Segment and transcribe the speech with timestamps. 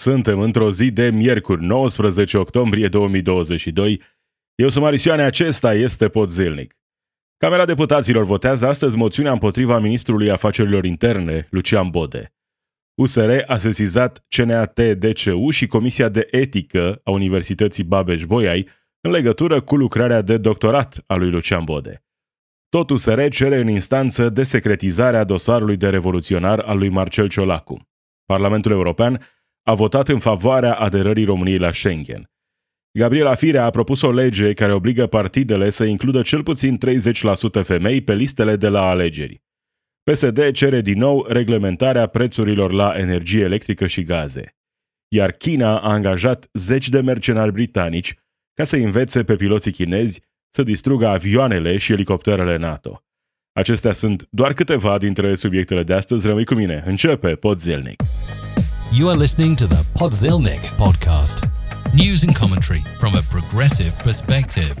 [0.00, 4.02] Suntem într-o zi de miercuri, 19 octombrie 2022.
[4.54, 6.78] Eu sunt Marisioane, acesta este Pod Zilnic.
[7.36, 12.34] Camera Deputaților votează astăzi moțiunea împotriva ministrului afacerilor interne, Lucian Bode.
[12.94, 18.68] USR a sesizat CNAT DCU și Comisia de Etică a Universității Babeș-Bolyai
[19.00, 22.04] în legătură cu lucrarea de doctorat a lui Lucian Bode.
[22.68, 27.88] Tot USR cere în instanță desecretizarea dosarului de revoluționar al lui Marcel Ciolacu.
[28.24, 29.20] Parlamentul European
[29.70, 32.30] a votat în favoarea aderării României la Schengen.
[32.98, 36.78] Gabriela Firea a propus o lege care obligă partidele să includă cel puțin
[37.60, 39.42] 30% femei pe listele de la alegeri.
[40.02, 44.56] PSD cere din nou reglementarea prețurilor la energie electrică și gaze.
[45.08, 48.14] Iar China a angajat zeci de mercenari britanici
[48.54, 50.20] ca să învețe pe piloții chinezi
[50.54, 53.04] să distrugă avioanele și elicopterele NATO.
[53.52, 56.26] Acestea sunt doar câteva dintre subiectele de astăzi.
[56.26, 56.82] Rămâi cu mine.
[56.86, 58.02] Începe Pod Zilnic.
[58.92, 61.48] You are listening to the Podzilnic podcast.
[61.94, 64.74] News and commentary from a progressive perspective.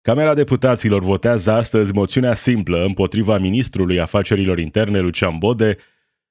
[0.00, 5.76] Camera Deputaților votează astăzi moțiunea simplă împotriva ministrului afacerilor interne Lucian Bode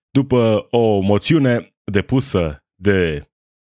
[0.10, 3.28] după o moțiune depusă de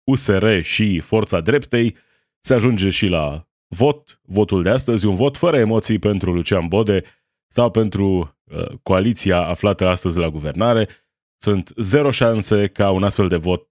[0.05, 1.97] USR și Forța Dreptei
[2.41, 7.03] se ajunge și la vot, votul de astăzi, un vot fără emoții pentru Lucian Bode
[7.49, 10.89] sau pentru uh, coaliția aflată astăzi la guvernare,
[11.43, 13.69] sunt zero șanse ca un astfel de vot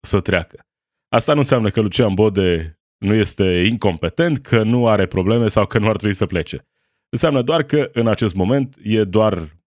[0.00, 0.66] să treacă.
[1.08, 5.78] Asta nu înseamnă că Lucian Bode nu este incompetent, că nu are probleme sau că
[5.78, 6.66] nu ar trebui să plece.
[7.08, 9.58] Înseamnă doar că în acest moment e doar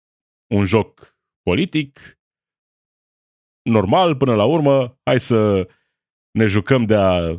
[0.53, 2.19] un joc politic
[3.61, 4.99] normal până la urmă.
[5.03, 5.69] Hai să
[6.31, 7.37] ne jucăm de a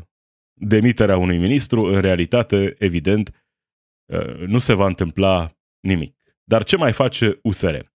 [0.52, 1.84] demiterea unui ministru.
[1.84, 3.44] În realitate, evident,
[4.46, 6.36] nu se va întâmpla nimic.
[6.44, 7.92] Dar ce mai face USR?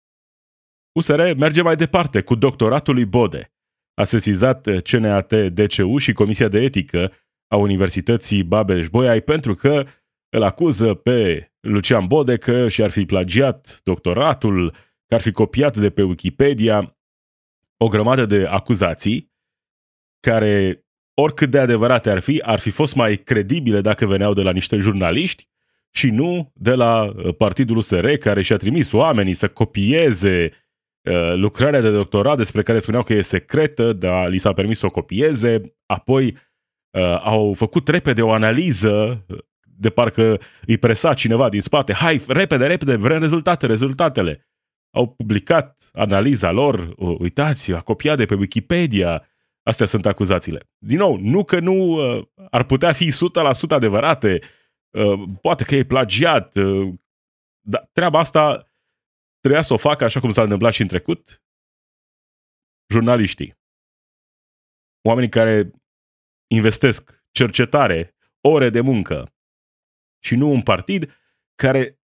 [0.96, 3.54] USR merge mai departe cu doctoratul lui Bode.
[3.94, 7.12] A sesizat CNAT DCU și Comisia de Etică
[7.48, 9.86] a Universității Babeș-Bolyai pentru că
[10.30, 14.72] îl acuză pe Lucian Bode că și-ar fi plagiat doctoratul,
[15.06, 16.98] că ar fi copiat de pe Wikipedia
[17.78, 19.34] o grămadă de acuzații
[20.20, 24.52] care, oricât de adevărate ar fi, ar fi fost mai credibile dacă veneau de la
[24.52, 25.48] niște jurnaliști
[25.92, 30.65] și nu de la Partidul USR care și-a trimis oamenii să copieze Uh,
[31.36, 34.90] lucrarea de doctorat despre care spuneau că e secretă, dar li s-a permis să o
[34.90, 36.38] copieze, apoi
[36.90, 39.26] uh, au făcut repede o analiză,
[39.78, 44.48] de parcă îi presa cineva din spate, hai, repede, repede, vrem rezultate, rezultatele.
[44.92, 49.24] Au publicat analiza lor, uitați, a copiat de pe Wikipedia,
[49.64, 50.60] astea sunt acuzațiile.
[50.78, 53.12] Din nou, nu că nu uh, ar putea fi 100%
[53.70, 54.40] adevărate,
[54.90, 56.94] uh, poate că e plagiat, uh,
[57.62, 58.70] dar treaba asta
[59.46, 61.44] trebuia să o facă așa cum s-a întâmplat și în trecut
[62.94, 63.58] jurnaliștii.
[65.08, 65.72] Oamenii care
[66.48, 69.36] investesc cercetare, ore de muncă
[70.24, 71.12] și nu un partid
[71.56, 72.00] care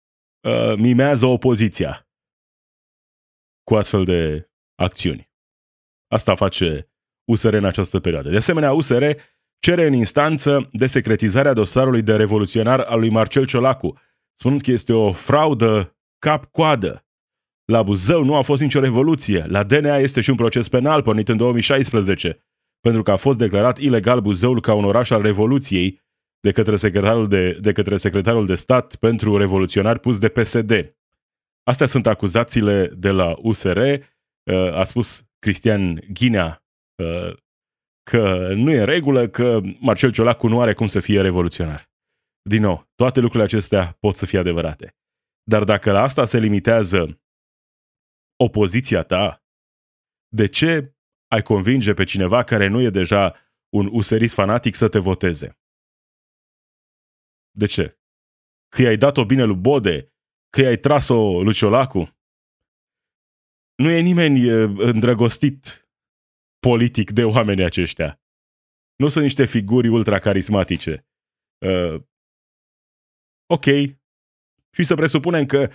[0.47, 2.07] uh, mimează opoziția
[3.63, 5.31] cu astfel de acțiuni.
[6.07, 6.91] Asta face
[7.31, 8.29] USR în această perioadă.
[8.29, 9.03] De asemenea, USR
[9.59, 13.99] cere în instanță desecretizarea dosarului de revoluționar al lui Marcel Ciolacu,
[14.33, 17.05] spunând că este o fraudă cap-coadă
[17.71, 19.45] la Buzău nu a fost nicio revoluție.
[19.47, 22.45] La DNA este și un proces penal pornit în 2016,
[22.79, 26.01] pentru că a fost declarat ilegal Buzăul ca un oraș al Revoluției
[26.39, 30.95] de către secretarul de, de, către secretarul de stat pentru revoluționari pus de PSD.
[31.63, 33.77] Astea sunt acuzațiile de la USR.
[33.77, 36.63] Uh, a spus Cristian Ghinea
[37.03, 37.33] uh,
[38.03, 41.89] că nu e în regulă, că Marcel Ciolacu nu are cum să fie revoluționar.
[42.41, 44.95] Din nou, toate lucrurile acestea pot să fie adevărate.
[45.43, 47.20] Dar dacă la asta se limitează
[48.43, 49.43] opoziția ta,
[50.27, 50.95] de ce
[51.27, 53.35] ai convinge pe cineva care nu e deja
[53.69, 55.59] un userist fanatic să te voteze?
[57.51, 57.99] De ce?
[58.69, 60.13] Că i-ai dat-o bine lui Bode?
[60.49, 62.17] Că i-ai tras-o lui Ciolacu?
[63.75, 64.49] Nu e nimeni
[64.89, 65.89] îndrăgostit
[66.59, 68.21] politic de oamenii aceștia.
[68.95, 71.07] Nu sunt niște figuri ultracarismatice.
[71.57, 72.01] Uh,
[73.45, 73.65] ok.
[74.71, 75.71] Și să presupunem că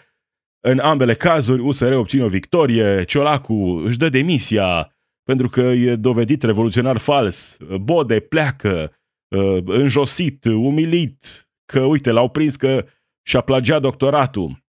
[0.68, 3.54] în ambele cazuri, USR obține o victorie, Ciolacu
[3.84, 8.96] își dă demisia pentru că e dovedit revoluționar fals, Bode pleacă,
[9.28, 12.86] uh, înjosit, umilit, că uite, l-au prins că
[13.26, 14.64] și-a plagiat doctoratul.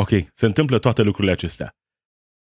[0.00, 1.76] Ok, se întâmplă toate lucrurile acestea.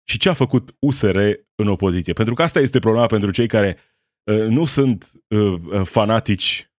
[0.10, 1.18] Și ce a făcut USR
[1.56, 2.13] în opoziție?
[2.13, 3.78] Pentru că asta este problema pentru cei care
[4.24, 6.72] uh, nu sunt uh, uh fanatici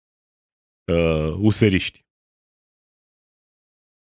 [0.91, 2.05] uh, useriști.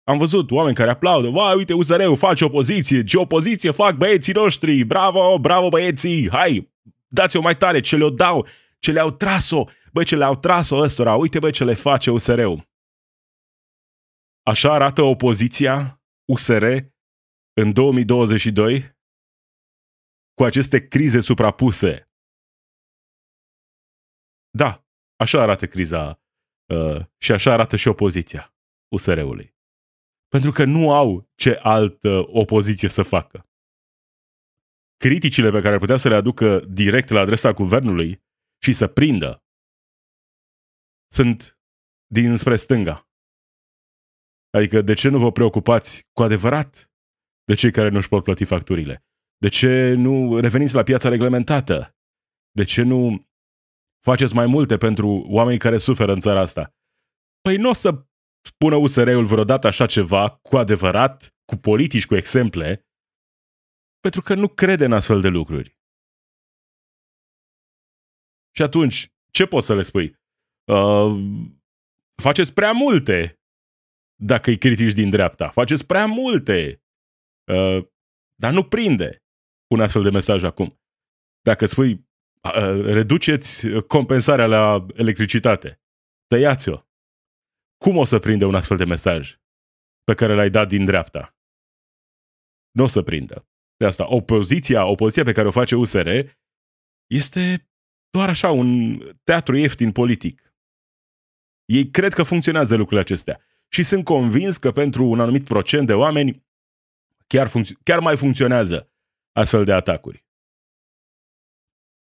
[0.04, 4.84] Am văzut oameni care aplaudă, vai, uite, USR-ul face opoziție, ce opoziție fac băieții noștri,
[4.84, 6.72] bravo, bravo băieții, hai,
[7.08, 8.46] dați-o mai tare, ce le-o dau,
[8.78, 12.70] ce le-au tras-o, băi, ce le-au tras-o ăstora, uite, băi, ce le face USR-ul.
[14.43, 16.02] Așa arată opoziția
[16.32, 16.64] USR
[17.52, 18.96] în 2022
[20.34, 22.10] cu aceste crize suprapuse.
[24.50, 26.20] Da, așa arată criza
[26.66, 28.55] uh, și așa arată și opoziția
[28.94, 29.51] USR-ului.
[30.34, 33.46] Pentru că nu au ce altă opoziție să facă.
[34.96, 38.23] Criticile pe care ar putea să le aducă direct la adresa guvernului
[38.62, 39.44] și să prindă
[41.12, 41.58] sunt
[42.06, 43.08] din spre stânga.
[44.50, 46.90] Adică de ce nu vă preocupați cu adevărat
[47.44, 49.05] de cei care nu își pot plăti facturile?
[49.37, 51.96] De ce nu reveniți la piața reglementată?
[52.50, 53.29] De ce nu
[54.05, 56.75] faceți mai multe pentru oamenii care suferă în țara asta?
[57.40, 58.06] Păi nu o să
[58.43, 62.87] spună USR-ul vreodată așa ceva cu adevărat, cu politici, cu exemple,
[64.00, 65.81] pentru că nu crede în astfel de lucruri.
[68.55, 70.17] Și atunci, ce poți să le spui?
[70.65, 71.12] Uh,
[72.23, 73.41] faceți prea multe
[74.21, 75.49] dacă îi critici din dreapta.
[75.49, 76.83] Faceți prea multe.
[77.53, 77.87] Uh,
[78.35, 79.23] dar nu prinde
[79.71, 80.81] un astfel de mesaj acum.
[81.41, 85.81] Dacă spui, uh, reduceți compensarea la electricitate,
[86.27, 86.81] tăiați-o.
[87.82, 89.37] Cum o să prinde un astfel de mesaj
[90.05, 91.37] pe care l-ai dat din dreapta?
[92.70, 93.46] Nu o să prindă.
[93.76, 96.08] De asta, opoziția, opoziția pe care o face USR
[97.06, 97.70] este
[98.11, 100.55] doar așa un teatru ieftin politic.
[101.64, 105.94] Ei cred că funcționează lucrurile acestea și sunt convins că pentru un anumit procent de
[105.94, 106.46] oameni
[107.26, 108.93] chiar, func- chiar mai funcționează
[109.32, 110.26] astfel de atacuri.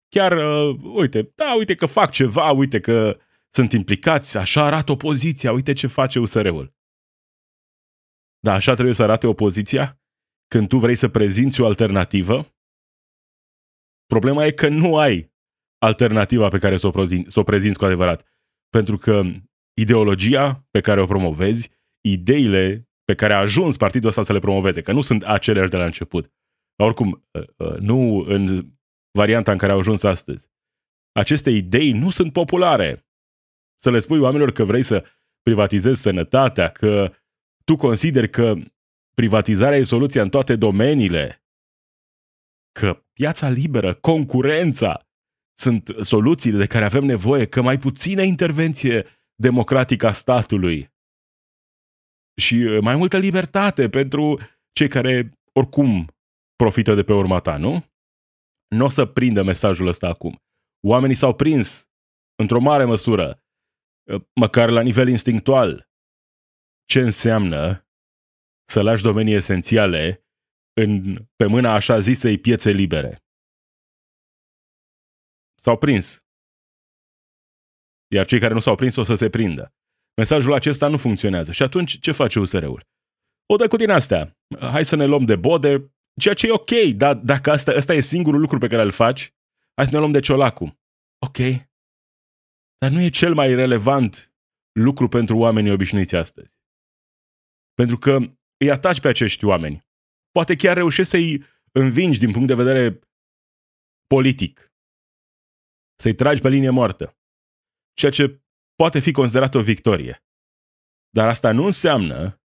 [0.08, 3.18] Chiar, uh, uite, da, uite că fac ceva, uite că
[3.54, 6.74] sunt implicați, așa arată opoziția, uite ce face USR-ul.
[8.38, 10.00] Da, așa trebuie să arate opoziția
[10.48, 12.56] când tu vrei să prezinți o alternativă.
[14.06, 15.32] Problema e că nu ai
[15.78, 18.26] alternativa pe care să o, prezinți, să o prezinți cu adevărat.
[18.68, 19.22] Pentru că
[19.80, 21.70] ideologia pe care o promovezi,
[22.08, 25.76] ideile pe care a ajuns partidul ăsta să le promoveze, că nu sunt aceleași de
[25.76, 26.32] la început.
[26.82, 28.72] Oricum, ă, ă, nu în
[29.18, 30.50] varianta în care au ajuns astăzi.
[31.12, 33.06] Aceste idei nu sunt populare.
[33.82, 35.04] Să le spui oamenilor că vrei să
[35.42, 37.12] privatizezi sănătatea, că
[37.64, 38.54] tu consideri că
[39.14, 41.44] privatizarea e soluția în toate domeniile,
[42.72, 45.08] că piața liberă, concurența
[45.58, 50.94] sunt soluțiile de care avem nevoie, că mai puțină intervenție democratică a statului
[52.40, 54.40] și uh, mai multă libertate pentru
[54.72, 56.14] cei care oricum
[56.56, 57.84] profită de pe urma ta, nu?
[58.68, 60.42] Nu o să prindă mesajul ăsta acum.
[60.86, 61.90] Oamenii s-au prins
[62.34, 63.41] într-o mare măsură, uh,
[64.34, 65.90] măcar la nivel instinctual,
[66.84, 67.86] ce înseamnă
[68.68, 70.26] să lași domenii esențiale
[70.72, 73.24] în, pe mâna așa zisei piețe libere.
[75.60, 76.24] S-au prins.
[78.14, 79.74] Iar cei care nu s-au prins o să se prindă.
[80.16, 81.52] Mesajul acesta nu funcționează.
[81.52, 82.86] Și atunci ce face USR-ul?
[83.46, 84.38] O dă cu din astea.
[84.58, 88.00] Hai să ne luăm de bode, ceea ce e ok, dar dacă asta, asta e
[88.00, 89.34] singurul lucru pe care îl faci,
[89.74, 90.78] hai să ne luăm de ciolacu.
[91.18, 91.38] Ok.
[92.82, 94.34] Dar nu e cel mai relevant
[94.72, 96.56] lucru pentru oamenii obișnuiți astăzi.
[97.74, 98.10] Pentru că
[98.56, 99.86] îi ataci pe acești oameni.
[100.30, 102.98] Poate chiar reușești să-i învingi din punct de vedere
[104.06, 104.72] politic.
[106.00, 107.18] Să-i tragi pe linie moartă.
[107.92, 108.42] Ceea ce
[108.74, 110.24] poate fi considerat o victorie.
[111.10, 112.42] Dar asta nu înseamnă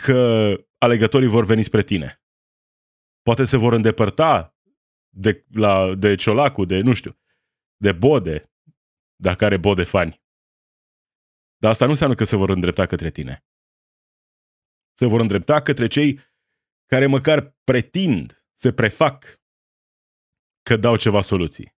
[0.00, 2.22] că alegătorii vor veni spre tine.
[3.22, 4.56] Poate se vor îndepărta
[5.14, 7.18] de, la, de Ciolacu, de, nu știu,
[7.76, 8.49] de Bode,
[9.20, 10.22] dacă are Bode fani.
[11.56, 13.44] Dar asta nu înseamnă că se vor îndrepta către tine
[15.00, 16.20] se vor îndrepta către cei
[16.86, 19.40] care măcar pretind, se prefac
[20.62, 21.76] că dau ceva soluții.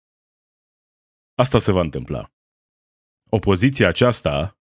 [1.33, 2.33] Asta se va întâmpla.
[3.29, 4.59] Opoziția aceasta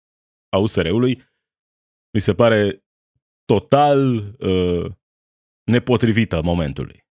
[0.48, 1.22] a USR-ului
[2.14, 2.84] mi se pare
[3.44, 4.92] total uh,
[5.62, 7.06] nepotrivită momentului.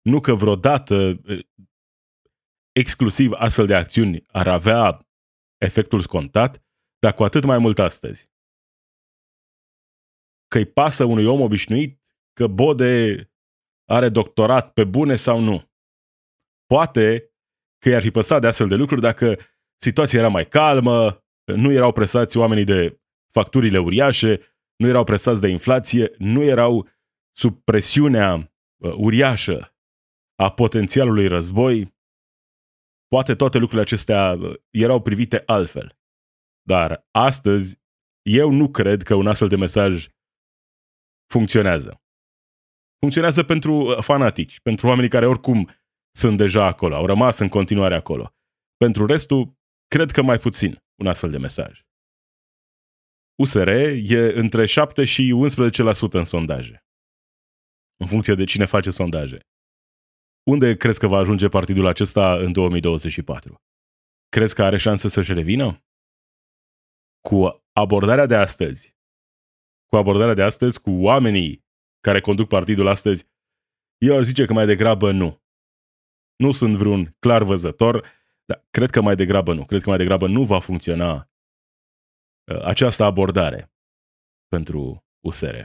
[0.00, 1.46] Nu că vreodată uh,
[2.72, 5.08] exclusiv astfel de acțiuni ar avea
[5.58, 6.62] efectul scontat,
[6.98, 8.30] dar cu atât mai mult astăzi
[10.48, 12.00] că îi pasă unui om obișnuit
[12.32, 13.24] că Bode
[13.84, 15.70] are doctorat pe bune sau nu.
[16.66, 17.32] Poate
[17.78, 19.38] că i-ar fi păsat de astfel de lucruri dacă
[19.76, 23.00] situația era mai calmă, nu erau presați oamenii de
[23.32, 24.40] facturile uriașe,
[24.76, 26.88] nu erau presați de inflație, nu erau
[27.36, 29.74] sub presiunea uh, uriașă
[30.34, 31.94] a potențialului război,
[33.14, 35.98] poate toate lucrurile acestea uh, erau privite altfel.
[36.62, 37.78] Dar astăzi,
[38.22, 40.06] eu nu cred că un astfel de mesaj
[41.32, 42.02] funcționează.
[42.98, 45.68] Funcționează pentru uh, fanatici, pentru oamenii care oricum
[46.16, 48.34] sunt deja acolo, au rămas în continuare acolo.
[48.76, 51.80] Pentru restul, cred că mai puțin un astfel de mesaj.
[53.42, 56.84] USR e între 7 și 11% în sondaje.
[57.96, 59.38] În funcție de cine face sondaje.
[60.42, 63.62] Unde crezi că va ajunge partidul acesta în 2024?
[64.28, 65.84] Crezi că are șanse să-și revină?
[67.20, 68.96] Cu abordarea de astăzi,
[69.86, 71.64] cu abordarea de astăzi, cu oamenii
[72.00, 73.26] care conduc partidul astăzi,
[73.98, 75.42] eu aș zice că mai degrabă nu.
[76.36, 78.06] Nu sunt vreun clar văzător,
[78.44, 79.64] dar cred că mai degrabă nu.
[79.64, 81.30] Cred că mai degrabă nu va funcționa
[82.52, 83.72] uh, această abordare
[84.48, 85.56] pentru USR.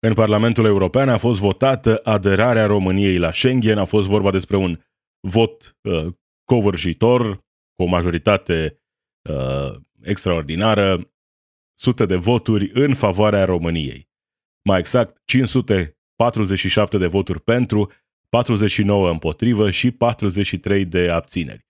[0.00, 4.80] În Parlamentul European a fost votată aderarea României la Schengen, a fost vorba despre un
[5.20, 6.06] vot uh,
[6.44, 7.36] covârșitor,
[7.74, 8.82] cu o majoritate
[9.30, 11.12] uh, extraordinară,
[11.78, 14.10] sute de voturi în favoarea României.
[14.64, 17.92] Mai exact, 547 de voturi pentru,
[18.28, 21.66] 49 împotrivă și 43 de abțineri.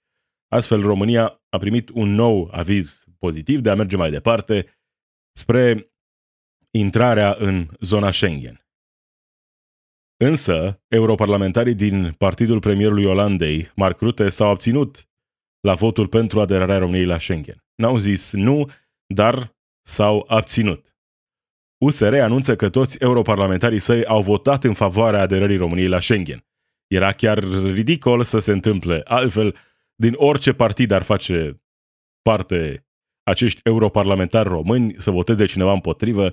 [0.49, 4.79] Astfel, România a primit un nou aviz pozitiv de a merge mai departe
[5.33, 5.93] spre
[6.71, 8.67] intrarea în zona Schengen.
[10.17, 15.09] Însă, europarlamentarii din partidul premierului Olandei, Mark Rutte, s-au obținut
[15.61, 17.65] la votul pentru aderarea României la Schengen.
[17.75, 18.71] N-au zis nu,
[19.15, 20.97] dar s-au abținut.
[21.85, 26.47] USR anunță că toți europarlamentarii săi au votat în favoarea aderării României la Schengen.
[26.87, 27.39] Era chiar
[27.73, 29.57] ridicol să se întâmple altfel,
[29.95, 31.63] din orice partid ar face
[32.23, 32.87] parte
[33.23, 36.33] acești europarlamentari români să voteze cineva împotrivă,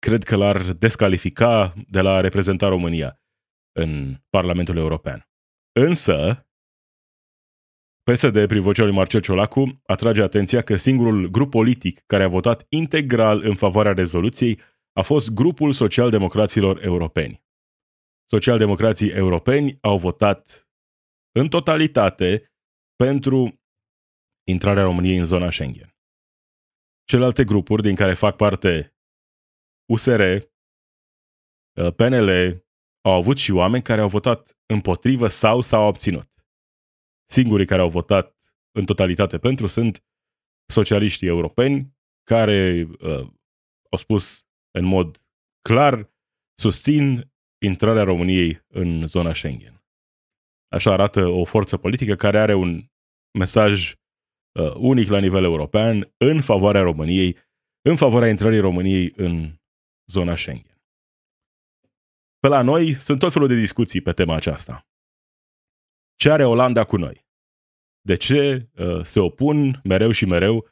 [0.00, 3.20] cred că l-ar descalifica de la a reprezenta România
[3.72, 5.28] în Parlamentul European.
[5.72, 6.46] Însă,
[8.02, 12.66] PSD, prin vocea lui Marcel Ciolacu, atrage atenția că singurul grup politic care a votat
[12.68, 14.60] integral în favoarea rezoluției
[14.92, 17.44] a fost grupul socialdemocraților europeni.
[18.30, 20.68] Socialdemocrații europeni au votat
[21.32, 22.52] în totalitate
[22.96, 23.60] pentru
[24.48, 25.96] intrarea României în zona Schengen.
[27.04, 28.94] Celelalte grupuri din care fac parte
[29.90, 30.22] USR,
[31.96, 32.30] PNL,
[33.04, 36.28] au avut și oameni care au votat împotrivă sau s-au obținut.
[37.30, 38.36] Singurii care au votat
[38.78, 40.04] în totalitate pentru sunt
[40.72, 43.26] socialiștii europeni, care uh,
[43.90, 45.18] au spus în mod
[45.68, 46.12] clar,
[46.60, 47.32] susțin
[47.64, 49.84] intrarea României în zona Schengen.
[50.68, 52.84] Așa arată o forță politică care are un
[53.38, 53.94] mesaj
[54.58, 57.36] uh, unic la nivel european în favoarea României,
[57.88, 59.59] în favoarea intrării României în
[60.10, 60.78] zona Schengen.
[62.38, 64.86] Pe la noi sunt tot felul de discuții pe tema aceasta.
[66.16, 67.28] Ce are Olanda cu noi?
[68.00, 70.68] De ce uh, se opun mereu și mereu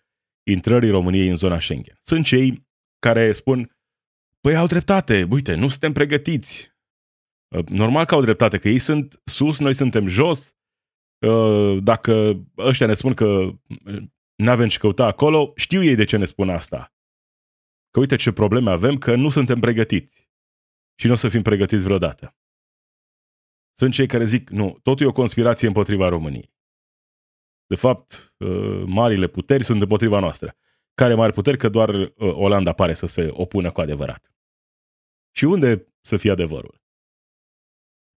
[0.47, 1.99] intrării României în zona Schengen?
[2.03, 2.67] Sunt cei
[2.99, 3.77] care spun,
[4.41, 6.77] păi au dreptate, uite, nu suntem pregătiți.
[7.57, 10.57] Uh, normal că au dreptate, că ei sunt sus, noi suntem jos.
[11.27, 14.03] Uh, dacă ăștia ne spun că uh,
[14.35, 16.93] nu avem ce căuta acolo, știu ei de ce ne spun asta.
[17.99, 20.31] Că uite ce probleme avem, că nu suntem pregătiți.
[21.01, 22.37] Și nu o să fim pregătiți vreodată.
[23.79, 26.55] Sunt cei care zic, nu, totul e o conspirație împotriva României.
[27.67, 28.35] De fapt,
[28.87, 30.57] marile puteri sunt împotriva noastră.
[30.95, 31.59] Care mari puteri?
[31.59, 34.35] Că doar Olanda pare să se opună cu adevărat.
[35.37, 36.83] Și unde să fie adevărul?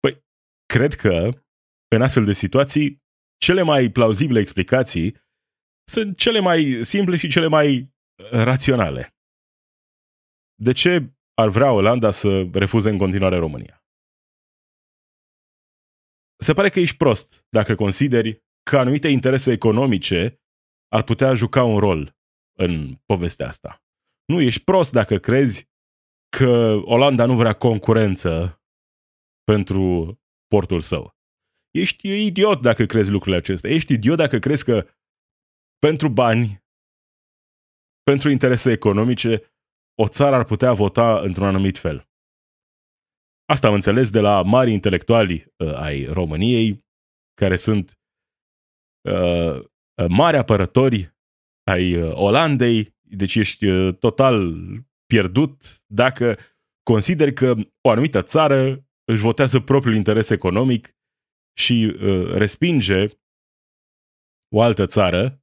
[0.01, 0.25] Păi,
[0.67, 1.43] cred că
[1.89, 3.03] în astfel de situații,
[3.37, 5.17] cele mai plauzibile explicații
[5.89, 7.95] sunt cele mai simple și cele mai
[8.31, 9.15] raționale.
[10.63, 13.85] De ce ar vrea Olanda să refuze în continuare România?
[16.43, 20.43] Se pare că ești prost dacă consideri că anumite interese economice
[20.89, 22.17] ar putea juca un rol
[22.59, 23.83] în povestea asta.
[24.25, 25.69] Nu, ești prost dacă crezi
[26.37, 28.63] că Olanda nu vrea concurență
[29.45, 31.17] pentru portul său.
[31.71, 33.71] Ești idiot dacă crezi lucrurile acestea.
[33.71, 34.89] Ești idiot dacă crezi că
[35.79, 36.65] pentru bani,
[38.03, 39.43] pentru interese economice,
[40.03, 42.09] o țară ar putea vota într-un anumit fel.
[43.45, 46.85] Asta am înțeles de la mari intelectuali uh, ai României,
[47.35, 48.01] care sunt
[49.09, 49.65] uh,
[50.09, 51.17] mari apărători
[51.71, 54.55] ai uh, Olandei, deci ești uh, total
[55.07, 56.37] pierdut dacă
[56.83, 60.97] consideri că o anumită țară își votează propriul interes economic
[61.59, 63.07] și uh, respinge
[64.55, 65.43] o altă țară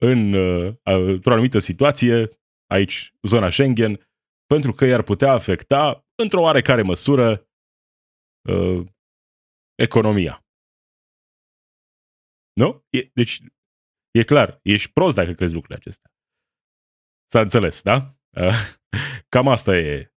[0.00, 2.28] în, uh, într-o anumită situație,
[2.72, 3.92] aici zona Schengen,
[4.46, 7.48] pentru că i-ar putea afecta într-o oarecare măsură
[8.48, 8.86] uh,
[9.74, 10.44] economia.
[12.52, 12.84] Nu?
[12.90, 13.40] E, deci,
[14.10, 16.10] e clar, ești prost dacă crezi lucrurile acestea.
[17.32, 18.16] S-a înțeles, da?
[19.32, 20.12] Cam asta e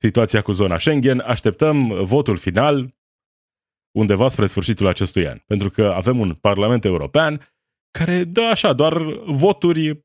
[0.00, 1.20] situația cu zona Schengen.
[1.20, 2.94] Așteptăm votul final.
[3.98, 5.38] undeva spre sfârșitul acestui an.
[5.38, 7.54] Pentru că avem un Parlament European
[7.98, 10.04] care dă așa doar voturi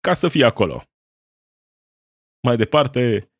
[0.00, 0.91] ca să fie acolo.
[2.42, 3.32] Mai departe,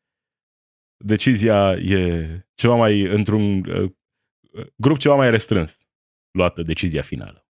[1.04, 3.92] decizia e ceva mai într-un uh,
[4.76, 5.88] grup ceva mai restrâns
[6.30, 7.46] luată decizia finală.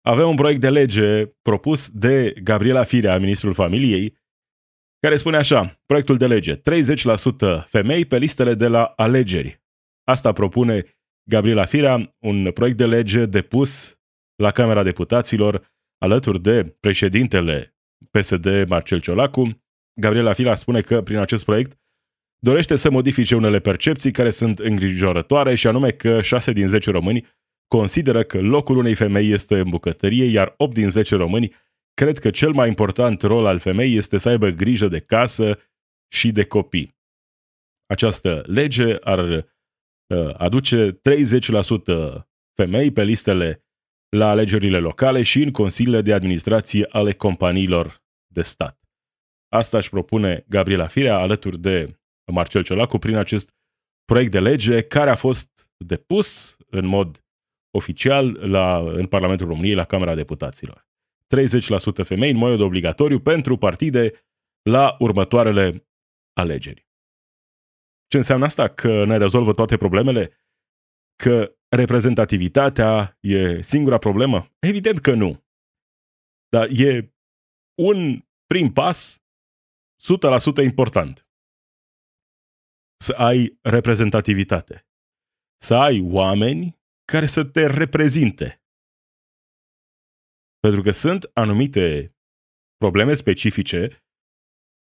[0.00, 4.18] Avem un proiect de lege propus de Gabriela Firea, ministrul familiei,
[5.00, 6.60] care spune așa, proiectul de lege, 30%
[7.66, 9.62] femei pe listele de la alegeri.
[10.04, 10.84] Asta propune
[11.30, 14.00] Gabriela Firea, un proiect de lege depus
[14.42, 17.75] la Camera Deputaților alături de președintele
[18.18, 19.62] PSD Marcel Ciolacu.
[20.00, 21.80] Gabriela Firea spune că prin acest proiect
[22.38, 27.26] dorește să modifice unele percepții care sunt îngrijorătoare și anume că 6 din 10 români
[27.68, 31.54] consideră că locul unei femei este în bucătărie, iar 8 din 10 români
[31.94, 35.58] cred că cel mai important rol al femeii este să aibă grijă de casă
[36.12, 36.96] și de copii.
[37.86, 41.00] Această lege ar uh, aduce
[42.12, 42.22] 30%
[42.54, 43.64] femei pe listele
[44.08, 48.80] la alegerile locale și în consiliile de administrație ale companiilor de stat.
[49.48, 52.00] Asta își propune Gabriela Firea alături de
[52.32, 53.54] Marcel Ciolacu prin acest
[54.04, 57.24] proiect de lege care a fost depus în mod
[57.76, 60.86] oficial la, în Parlamentul României, la Camera Deputaților.
[62.02, 64.12] 30% femei în mod obligatoriu pentru partide
[64.70, 65.88] la următoarele
[66.32, 66.86] alegeri.
[68.06, 68.68] Ce înseamnă asta?
[68.68, 70.30] Că ne rezolvă toate problemele?
[71.22, 74.48] Că reprezentativitatea e singura problemă?
[74.58, 75.44] Evident că nu.
[76.48, 77.14] Dar e
[77.82, 79.22] un prim pas
[80.60, 81.28] 100% important.
[83.04, 84.86] Să ai reprezentativitate.
[85.62, 88.62] Să ai oameni care să te reprezinte.
[90.60, 92.14] Pentru că sunt anumite
[92.76, 94.04] probleme specifice,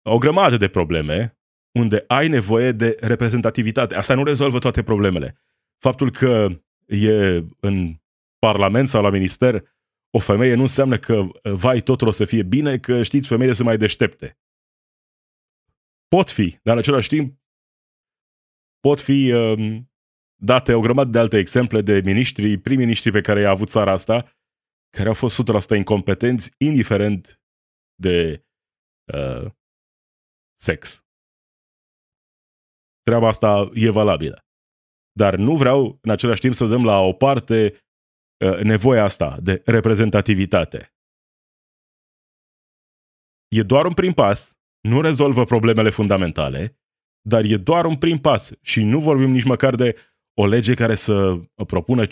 [0.01, 1.39] o grămadă de probleme,
[1.79, 3.95] unde ai nevoie de reprezentativitate.
[3.95, 5.41] Asta nu rezolvă toate problemele.
[5.77, 6.47] Faptul că
[6.85, 8.01] e în
[8.39, 9.76] Parlament sau la Minister
[10.17, 13.67] o femeie nu înseamnă că, vai, totul o să fie bine, că știți, femeile sunt
[13.67, 14.39] mai deștepte.
[16.07, 17.39] Pot fi, dar în același timp
[18.79, 19.91] pot fi um,
[20.35, 24.31] date o grămadă de alte exemple de miniștri, prim-ministri pe care i-a avut țara asta,
[24.97, 25.41] care au fost
[25.73, 27.41] 100% incompetenți, indiferent
[27.95, 28.45] de
[29.13, 29.51] uh,
[30.59, 31.05] sex.
[33.01, 34.45] Treaba asta e valabilă.
[35.11, 37.86] Dar nu vreau, în același timp, să dăm la o parte uh,
[38.63, 40.93] nevoia asta de reprezentativitate.
[43.47, 46.79] E doar un prim pas, nu rezolvă problemele fundamentale,
[47.21, 49.95] dar e doar un prim pas și nu vorbim nici măcar de
[50.39, 52.09] o lege care să propună 50%,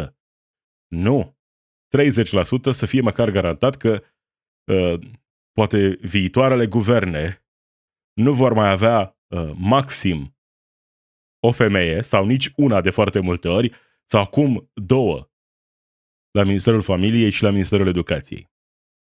[0.00, 0.14] 50%.
[0.88, 1.36] Nu.
[1.96, 4.02] 30% să fie măcar garantat că
[4.72, 5.00] uh,
[5.52, 7.44] poate viitoarele guverne
[8.12, 10.36] nu vor mai avea uh, maxim
[11.40, 13.72] o femeie sau nici una de foarte multe ori
[14.10, 15.30] sau acum două
[16.30, 18.50] la Ministerul Familiei și la Ministerul Educației.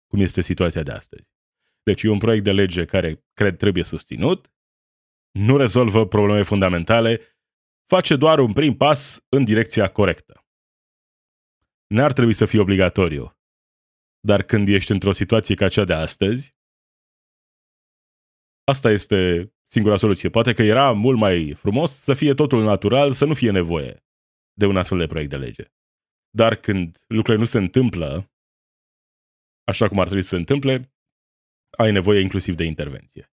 [0.07, 1.33] Cum este situația de astăzi.
[1.83, 4.53] Deci e un proiect de lege care cred trebuie susținut,
[5.31, 7.21] nu rezolvă probleme fundamentale,
[7.87, 10.47] face doar un prim pas în direcția corectă.
[11.87, 13.39] N-ar trebui să fie obligatoriu.
[14.21, 16.55] Dar când ești într-o situație ca cea de astăzi,
[18.65, 20.29] asta este singura soluție.
[20.29, 24.04] Poate că era mult mai frumos să fie totul natural, să nu fie nevoie
[24.55, 25.65] de un astfel de proiect de lege.
[26.31, 28.33] Dar când lucrurile nu se întâmplă
[29.65, 30.95] așa cum ar trebui să se întâmple,
[31.79, 33.33] ai nevoie inclusiv de intervenție.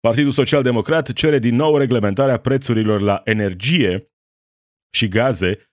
[0.00, 4.12] Partidul Social Democrat cere din nou reglementarea prețurilor la energie
[4.94, 5.70] și gaze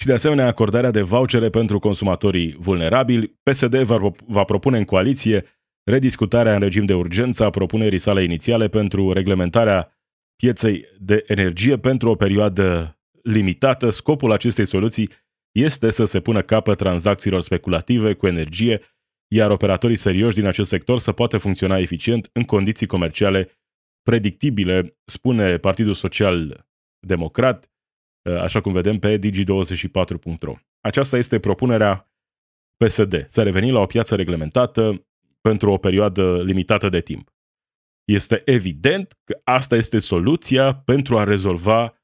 [0.00, 3.38] și de asemenea acordarea de vouchere pentru consumatorii vulnerabili.
[3.42, 5.44] PSD va, va propune în coaliție
[5.84, 9.92] rediscutarea în regim de urgență a propunerii sale inițiale pentru reglementarea
[10.36, 13.90] pieței de energie pentru o perioadă limitată.
[13.90, 15.10] Scopul acestei soluții
[15.52, 18.80] este să se pună capăt tranzacțiilor speculative cu energie,
[19.32, 23.48] iar operatorii serioși din acest sector să poată funcționa eficient în condiții comerciale
[24.02, 26.66] predictibile, spune Partidul Social
[27.06, 27.72] Democrat,
[28.40, 30.54] așa cum vedem pe digi24.ro.
[30.80, 32.10] Aceasta este propunerea
[32.76, 35.06] PSD, să reveni la o piață reglementată
[35.40, 37.33] pentru o perioadă limitată de timp.
[38.04, 41.98] Este evident că asta este soluția pentru a rezolva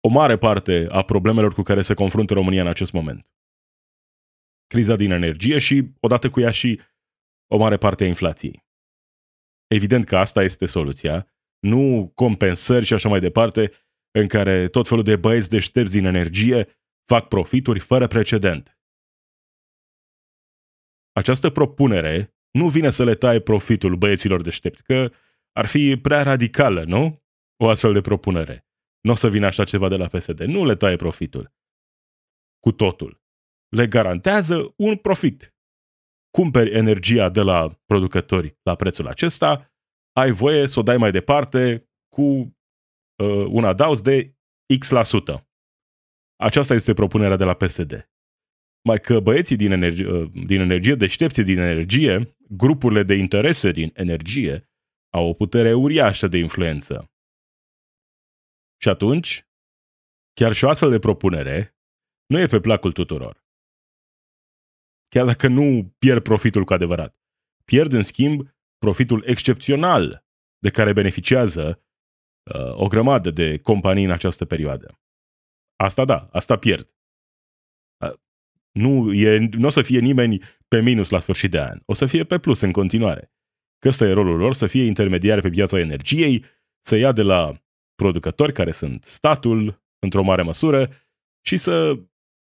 [0.00, 3.32] o mare parte a problemelor cu care se confruntă România în acest moment.
[4.66, 6.80] Criza din energie și, odată cu ea, și
[7.46, 8.66] o mare parte a inflației.
[9.66, 11.28] Evident că asta este soluția,
[11.58, 13.70] nu compensări și așa mai departe,
[14.10, 16.68] în care tot felul de băieți deștepți din energie
[17.04, 18.78] fac profituri fără precedent.
[21.12, 25.10] Această propunere nu vine să le taie profitul băieților deștepți, că
[25.56, 27.22] Ar fi prea radicală, nu?
[27.56, 28.66] O astfel de propunere.
[29.00, 30.40] Nu o să vină așa ceva de la PSD.
[30.40, 31.52] Nu le taie profitul.
[32.58, 33.22] Cu totul.
[33.68, 35.54] Le garantează un profit.
[36.30, 39.72] Cumperi energia de la producători la prețul acesta,
[40.12, 44.36] ai voie să o dai mai departe cu uh, un adaos de
[44.78, 45.48] X la sută.
[46.36, 48.10] Aceasta este propunerea de la PSD.
[48.84, 53.90] Mai că băieții din energie, uh, din energie, deștepții din energie, grupurile de interese din
[53.94, 54.68] energie,
[55.10, 57.12] au o putere uriașă de influență.
[58.80, 59.46] Și atunci,
[60.32, 61.76] chiar și o astfel de propunere
[62.26, 63.44] nu e pe placul tuturor.
[65.08, 67.16] Chiar dacă nu pierd profitul cu adevărat.
[67.64, 70.24] Pierd, în schimb, profitul excepțional
[70.58, 71.84] de care beneficiază
[72.54, 75.00] uh, o grămadă de companii în această perioadă.
[75.76, 76.94] Asta da, asta pierd.
[78.04, 78.12] Uh,
[78.70, 80.42] nu, e, nu o să fie nimeni
[80.74, 81.80] pe minus la sfârșit de an.
[81.84, 83.32] O să fie pe plus în continuare.
[83.78, 86.44] Că ăsta e rolul lor, să fie intermediari pe piața energiei,
[86.86, 87.62] să ia de la
[87.94, 90.90] producători care sunt statul, într-o mare măsură,
[91.46, 91.98] și să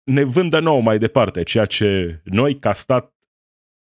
[0.04, 3.16] ne vândă nou mai departe ceea ce noi, ca stat,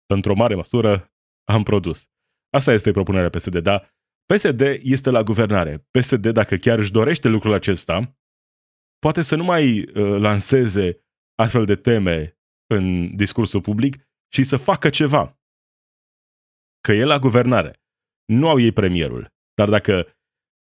[0.06, 1.12] într-o mare măsură,
[1.44, 2.10] am produs.
[2.50, 3.94] Asta este propunerea PSD, dar
[4.26, 5.86] PSD este la guvernare.
[5.90, 8.18] PSD, dacă chiar își dorește lucrul acesta,
[8.98, 14.90] poate să nu mai uh, lanseze astfel de teme în discursul public și să facă
[14.90, 15.38] ceva.
[16.80, 17.80] Că e la guvernare.
[18.24, 19.28] Nu au ei premierul.
[19.54, 20.12] Dar dacă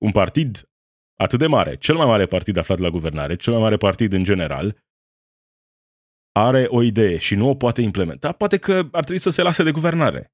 [0.04, 0.70] un partid
[1.14, 4.24] atât de mare, cel mai mare partid aflat la guvernare, cel mai mare partid în
[4.24, 4.78] general,
[6.32, 9.62] are o idee și nu o poate implementa, poate că ar trebui să se lase
[9.62, 10.32] de guvernare.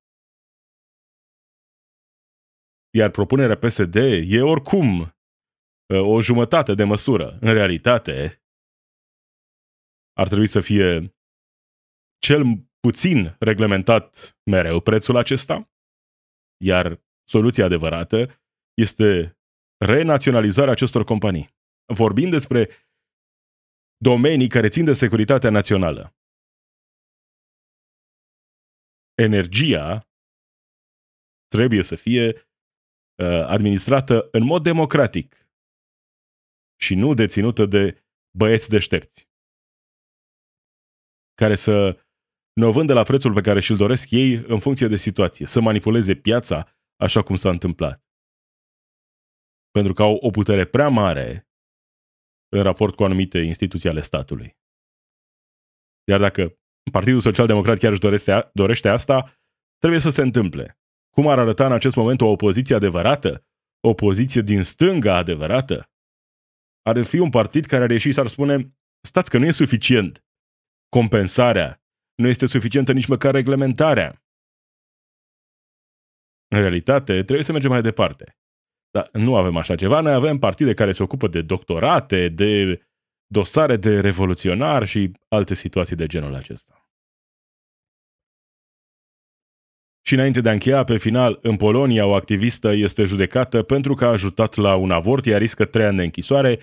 [2.91, 3.95] Iar propunerea PSD
[4.35, 5.09] e oricum uh,
[6.01, 7.39] o jumătate de măsură.
[7.41, 8.43] În realitate,
[10.13, 11.15] ar trebui să fie
[12.19, 15.71] cel puțin reglementat mereu prețul acesta,
[16.71, 18.19] iar soluția adevărată
[18.75, 19.39] este
[19.85, 21.55] renaționalizarea acestor companii.
[21.95, 22.61] Vorbim despre
[23.97, 26.17] domenii care țin de securitatea națională.
[29.15, 30.09] Energia
[31.49, 35.51] trebuie să fie uh, administrată în mod democratic
[36.81, 38.05] și nu deținută de
[38.39, 39.29] băieți deștepți
[41.35, 42.06] care să
[42.61, 45.61] ne o vândă la prețul pe care și-l doresc ei în funcție de situație, să
[45.61, 48.05] manipuleze piața așa cum s-a întâmplat.
[49.71, 51.49] Pentru că au o putere prea mare
[52.49, 54.57] în raport cu anumite instituții ale statului.
[56.11, 56.59] Iar dacă
[56.93, 59.39] Partidul Social Democrat chiar își dorește, dorește asta,
[59.79, 60.79] trebuie să se întâmple.
[61.11, 63.47] Cum ar arăta în acest moment o opoziție adevărată?
[63.81, 65.91] O opoziție din stânga adevărată?
[66.83, 70.25] Ar fi un partid care ar ieși și ar spune stați că nu e suficient
[70.89, 71.83] compensarea,
[72.17, 74.23] nu este suficientă nici măcar reglementarea.
[76.49, 78.39] În realitate, trebuie să mergem mai departe.
[78.91, 80.01] Dar nu avem așa ceva.
[80.01, 82.81] Noi avem partide care se ocupă de doctorate, de
[83.27, 86.91] dosare de revoluționar și alte situații de genul acesta.
[90.07, 94.05] Și înainte de a încheia, pe final, în Polonia, o activistă este judecată pentru că
[94.05, 96.59] a ajutat la un avort, iar riscă trei ani de închisoare.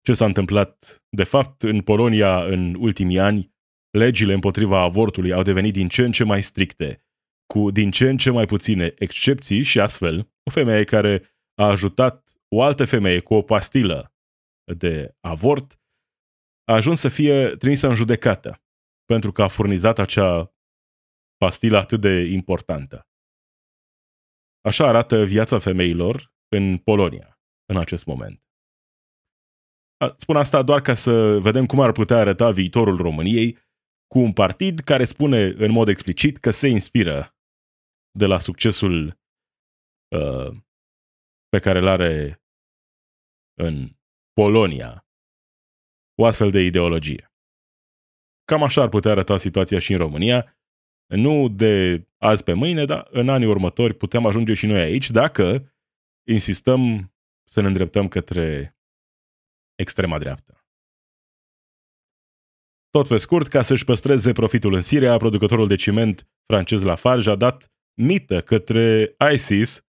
[0.00, 3.55] Ce s-a întâmplat, de fapt, în Polonia în ultimii ani
[3.96, 7.04] legile împotriva avortului au devenit din ce în ce mai stricte,
[7.46, 11.22] cu din ce în ce mai puține excepții și astfel, o femeie care
[11.54, 14.14] a ajutat o altă femeie cu o pastilă
[14.76, 15.80] de avort
[16.64, 18.62] a ajuns să fie trimisă în judecată
[19.04, 20.54] pentru că a furnizat acea
[21.36, 23.08] pastilă atât de importantă.
[24.60, 28.40] Așa arată viața femeilor în Polonia în acest moment.
[30.16, 33.58] Spun asta doar ca să vedem cum ar putea arăta viitorul României
[34.06, 37.36] cu un partid care spune în mod explicit că se inspiră
[38.18, 39.18] de la succesul
[40.16, 40.56] uh,
[41.48, 42.42] pe care îl are
[43.54, 43.88] în
[44.32, 45.06] Polonia
[46.18, 47.32] o astfel de ideologie.
[48.44, 50.58] Cam așa ar putea arăta situația și în România,
[51.06, 55.74] nu de azi pe mâine, dar în anii următori putem ajunge și noi aici dacă
[56.28, 57.12] insistăm
[57.44, 58.76] să ne îndreptăm către
[59.74, 60.55] extrema dreaptă.
[62.96, 67.34] Tot pe scurt, ca să-și păstreze profitul în Siria, producătorul de ciment francez Lafarge a
[67.34, 69.86] dat mită către ISIS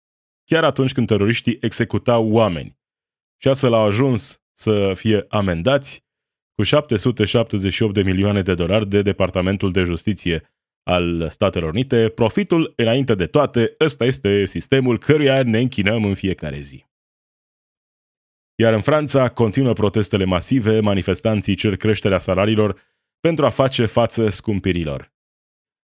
[0.45, 2.79] chiar atunci când teroriștii executau oameni.
[3.43, 6.05] Și astfel au ajuns să fie amendați
[6.55, 12.09] cu 778 de milioane de dolari de Departamentul de Justiție al Statelor Unite.
[12.09, 16.85] Profitul, înainte de toate, ăsta este sistemul căruia ne închinăm în fiecare zi.
[18.57, 22.93] Iar în Franța continuă protestele masive, manifestanții cer creșterea salariilor
[23.27, 25.13] pentru a face față scumpirilor.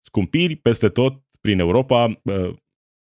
[0.06, 2.22] Scumpiri peste tot prin Europa,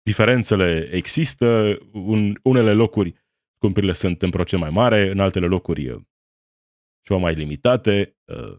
[0.01, 3.13] diferențele există, în unele locuri
[3.55, 6.01] scumpirile sunt în procent mai mare, în altele locuri uh,
[7.01, 8.57] ceva mai limitate uh,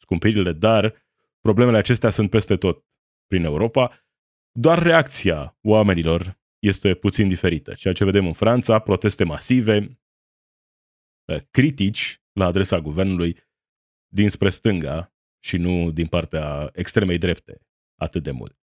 [0.00, 0.94] scumpirile, dar
[1.40, 2.84] problemele acestea sunt peste tot
[3.26, 4.06] prin Europa.
[4.52, 7.74] Doar reacția oamenilor este puțin diferită.
[7.74, 10.00] Ceea ce vedem în Franța, proteste masive,
[11.24, 13.45] uh, critici la adresa guvernului
[14.08, 15.12] dinspre stânga
[15.44, 17.60] și nu din partea extremei drepte
[18.00, 18.58] atât de mult.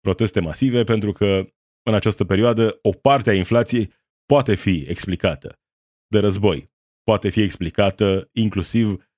[0.00, 1.52] Proteste masive pentru că
[1.82, 3.92] în această perioadă o parte a inflației
[4.24, 5.60] poate fi explicată
[6.06, 9.10] de război, poate fi explicată inclusiv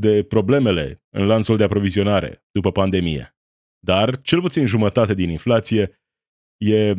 [0.00, 3.36] de problemele în lanțul de aprovizionare după pandemie.
[3.78, 6.02] Dar cel puțin jumătate din inflație
[6.56, 6.94] e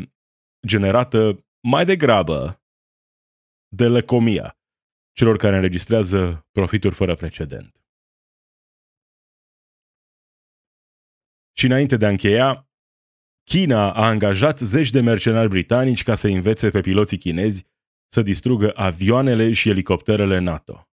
[0.68, 2.64] generată mai degrabă
[3.76, 4.55] de lăcomia
[5.16, 7.76] celor care înregistrează profituri fără precedent.
[11.58, 12.70] Și înainte de a încheia,
[13.44, 17.66] China a angajat zeci de mercenari britanici ca să învețe pe piloții chinezi
[18.08, 20.90] să distrugă avioanele și elicopterele NATO.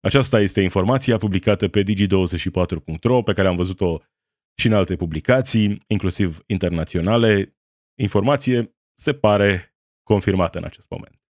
[0.00, 3.98] Aceasta este informația publicată pe digi24.ro, pe care am văzut-o
[4.58, 7.56] și în alte publicații, inclusiv internaționale.
[7.98, 11.27] Informație se pare confirmată în acest moment.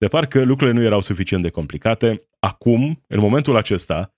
[0.00, 4.14] De parcă lucrurile nu erau suficient de complicate, acum, în momentul acesta,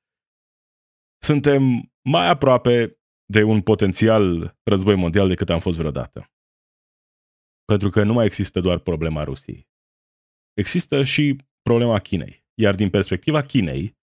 [1.23, 6.31] suntem mai aproape de un potențial război mondial decât am fost vreodată.
[7.65, 9.69] Pentru că nu mai există doar problema Rusiei.
[10.53, 12.45] Există și problema Chinei.
[12.55, 13.99] Iar din perspectiva Chinei,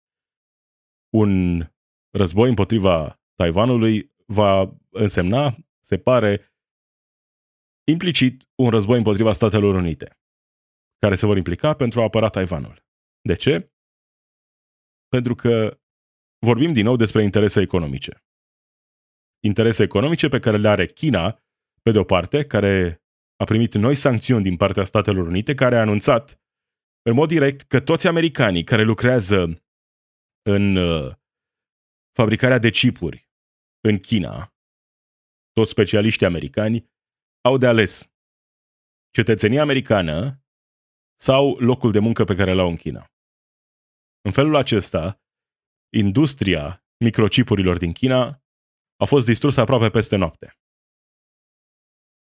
[1.10, 1.64] un
[2.10, 6.54] război împotriva Taiwanului va însemna, se pare,
[7.84, 10.19] implicit un război împotriva Statelor Unite,
[11.00, 12.84] care se vor implica pentru a apăra Taiwanul.
[13.22, 13.72] De ce?
[15.08, 15.80] Pentru că
[16.46, 18.24] vorbim din nou despre interese economice.
[19.44, 21.44] Interese economice pe care le are China,
[21.82, 23.04] pe de o parte, care
[23.36, 26.42] a primit noi sancțiuni din partea Statelor Unite, care a anunțat
[27.02, 29.64] în mod direct că toți americanii care lucrează
[30.42, 31.14] în uh,
[32.12, 33.30] fabricarea de chipuri
[33.82, 34.54] în China,
[35.52, 36.90] toți specialiștii americani,
[37.42, 38.12] au de ales
[39.12, 40.44] cetățenia americană
[41.22, 43.12] sau locul de muncă pe care l-au în China.
[44.22, 45.22] În felul acesta,
[45.94, 48.44] industria microchipurilor din China
[48.96, 50.54] a fost distrusă aproape peste noapte.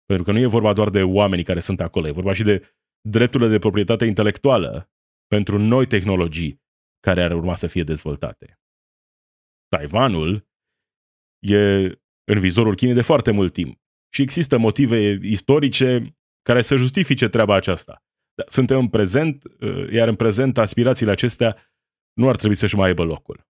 [0.06, 2.76] Pentru că nu e vorba doar de oamenii care sunt acolo, e vorba și de
[3.10, 4.92] drepturile de proprietate intelectuală
[5.28, 6.62] pentru noi tehnologii
[7.00, 8.60] care ar urma să fie dezvoltate.
[9.68, 10.48] Taiwanul
[11.40, 11.86] e
[12.24, 13.82] în vizorul Chinei de foarte mult timp
[14.14, 18.04] și există motive istorice care să justifice treaba aceasta.
[18.48, 21.58] Suntem în prezent, uh, iar în prezent aspirațiile acestea
[22.14, 23.48] nu ar trebui să-și mai aibă locul.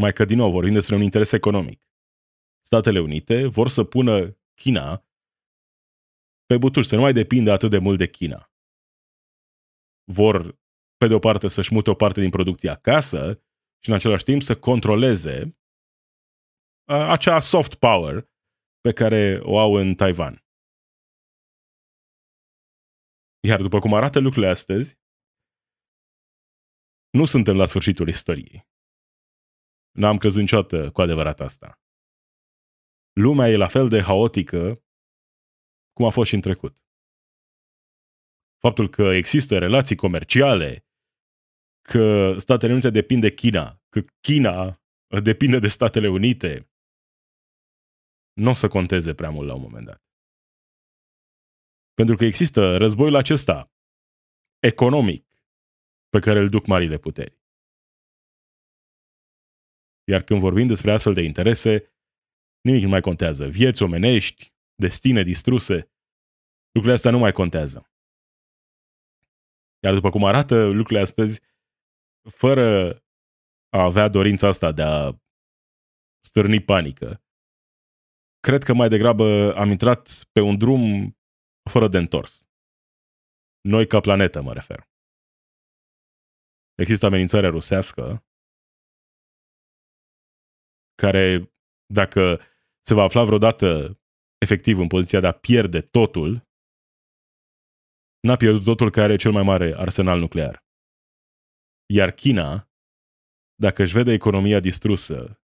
[0.00, 1.88] Mai că, din nou, vorbim despre un interes economic.
[2.64, 5.04] Statele Unite vor să pună China
[6.46, 8.50] pe butuși, să nu mai depindă atât de mult de China.
[10.12, 10.58] Vor,
[10.96, 13.42] pe de o parte, să-și mute o parte din producție acasă
[13.82, 15.58] și, în același timp, să controleze
[16.84, 18.30] acea soft power
[18.80, 20.45] pe care o au în Taiwan.
[23.48, 24.98] Iar după cum arată lucrurile astăzi,
[27.10, 28.68] nu suntem la sfârșitul istoriei.
[29.90, 31.80] N-am crezut niciodată cu adevărat asta.
[33.12, 34.82] Lumea e la fel de haotică
[35.92, 36.84] cum a fost și în trecut.
[38.58, 40.86] Faptul că există relații comerciale,
[41.82, 44.82] că Statele Unite depind de China, că China
[45.22, 46.70] depinde de Statele Unite,
[48.32, 50.05] nu o să conteze prea mult la un moment dat.
[51.98, 53.72] Pentru că există războiul acesta
[54.58, 55.24] economic
[56.08, 57.38] pe care îl duc marile puteri.
[60.04, 61.92] Iar când vorbim despre astfel de interese,
[62.60, 63.48] nimic nu mai contează.
[63.48, 65.74] Vieți omenești, destine distruse,
[66.66, 67.90] lucrurile astea nu mai contează.
[69.84, 71.40] Iar după cum arată lucrurile astăzi,
[72.30, 72.90] fără
[73.68, 75.12] a avea dorința asta de a
[76.20, 77.24] stârni panică,
[78.40, 81.15] cred că mai degrabă am intrat pe un drum
[81.70, 82.48] fără de întors.
[83.60, 84.88] Noi ca planetă mă refer.
[86.74, 88.24] Există amenințarea rusească
[90.94, 91.52] care,
[91.86, 92.40] dacă
[92.86, 93.98] se va afla vreodată
[94.38, 96.48] efectiv în poziția de a pierde totul,
[98.20, 100.64] n-a pierdut totul care are cel mai mare arsenal nuclear.
[101.94, 102.70] Iar China,
[103.54, 105.40] dacă își vede economia distrusă,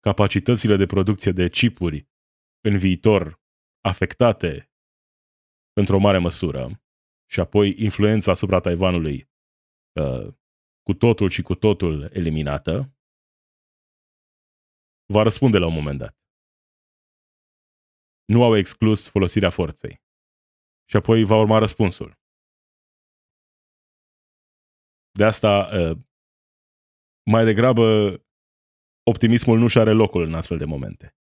[0.00, 2.08] capacitățile de producție de chipuri
[2.60, 3.40] în viitor
[3.80, 4.67] afectate
[5.80, 6.82] într-o mare măsură
[7.32, 9.16] și apoi influența asupra Taiwanului
[10.00, 10.34] uh,
[10.82, 12.72] cu totul și cu totul eliminată,
[15.14, 16.18] va răspunde la un moment dat.
[18.34, 20.02] nu au exclus folosirea forței.
[20.90, 22.18] Și apoi va urma răspunsul.
[25.18, 25.98] De asta, uh,
[27.30, 27.84] mai degrabă,
[29.12, 31.16] optimismul nu și are locul în astfel de momente.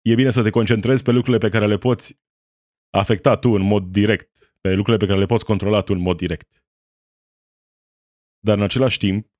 [0.00, 2.06] E bine să te concentrezi pe lucrurile pe care le poți
[2.98, 4.30] afecta tu în mod direct,
[4.60, 6.64] pe lucrurile pe care le poți controla tu în mod direct.
[8.38, 9.30] Dar în același timp,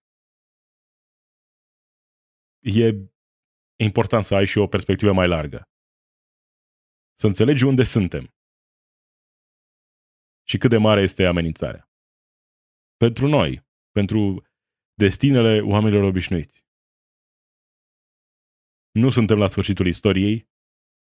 [2.61, 2.87] e
[3.77, 5.69] important să ai și o perspectivă mai largă.
[7.15, 8.35] Să înțelegi unde suntem
[10.49, 11.91] și cât de mare este amenințarea.
[12.97, 14.47] Pentru noi, pentru
[14.95, 16.65] destinele oamenilor obișnuiți.
[18.91, 20.49] Nu suntem la sfârșitul istoriei,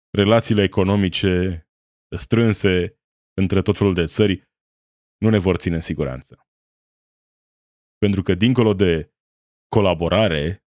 [0.09, 1.62] relațiile economice
[2.15, 2.99] strânse
[3.33, 4.49] între tot felul de țări
[5.17, 6.47] nu ne vor ține în siguranță.
[7.97, 9.13] Pentru că dincolo de
[9.67, 10.63] colaborare,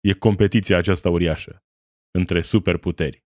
[0.00, 1.64] e competiția aceasta uriașă
[2.10, 3.24] între superputeri.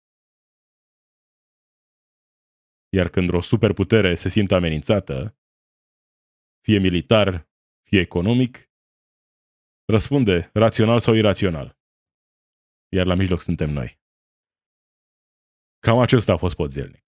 [2.88, 5.38] Iar când o superputere se simte amenințată,
[6.60, 7.48] fie militar,
[7.88, 8.70] fie economic,
[9.84, 11.78] răspunde rațional sau irațional.
[12.88, 14.00] Iar la mijloc suntem noi.
[15.78, 17.07] Cam acesta a fost podzelnic.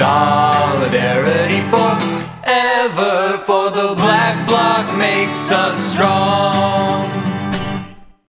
[0.00, 6.59] solidarity forever, for the black bloc makes us strong.